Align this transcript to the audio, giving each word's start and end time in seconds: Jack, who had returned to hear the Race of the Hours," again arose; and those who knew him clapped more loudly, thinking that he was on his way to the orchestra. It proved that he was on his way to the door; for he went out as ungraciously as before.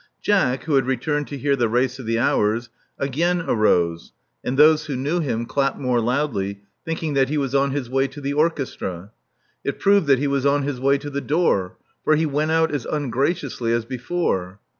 Jack, 0.19 0.63
who 0.63 0.73
had 0.73 0.87
returned 0.87 1.27
to 1.27 1.37
hear 1.37 1.55
the 1.55 1.69
Race 1.69 1.99
of 1.99 2.07
the 2.07 2.17
Hours," 2.17 2.69
again 2.97 3.39
arose; 3.43 4.13
and 4.43 4.57
those 4.57 4.87
who 4.87 4.95
knew 4.95 5.19
him 5.19 5.45
clapped 5.45 5.77
more 5.77 6.01
loudly, 6.01 6.61
thinking 6.83 7.13
that 7.13 7.29
he 7.29 7.37
was 7.37 7.53
on 7.53 7.69
his 7.69 7.87
way 7.87 8.07
to 8.07 8.19
the 8.19 8.33
orchestra. 8.33 9.11
It 9.63 9.77
proved 9.77 10.07
that 10.07 10.17
he 10.17 10.25
was 10.25 10.43
on 10.43 10.63
his 10.63 10.79
way 10.79 10.97
to 10.97 11.11
the 11.11 11.21
door; 11.21 11.77
for 12.03 12.15
he 12.15 12.25
went 12.25 12.49
out 12.49 12.71
as 12.73 12.85
ungraciously 12.87 13.71
as 13.73 13.85
before. 13.85 14.59